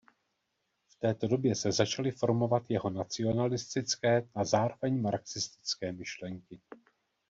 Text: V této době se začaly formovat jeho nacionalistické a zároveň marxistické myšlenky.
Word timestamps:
V 0.87 0.95
této 0.99 1.27
době 1.27 1.55
se 1.55 1.71
začaly 1.71 2.11
formovat 2.11 2.63
jeho 2.69 2.89
nacionalistické 2.89 4.27
a 4.35 4.43
zároveň 4.45 5.01
marxistické 5.01 5.91
myšlenky. 5.91 6.61